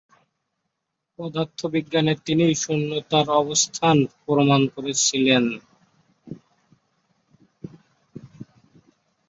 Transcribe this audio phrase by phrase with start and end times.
[1.19, 5.43] পদার্থ বিজ্ঞানে তিনিই 'শূন্যতা'-র অবস্থান প্রমাণ করেছিলেন।